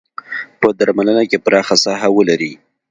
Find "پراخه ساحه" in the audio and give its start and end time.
1.45-2.09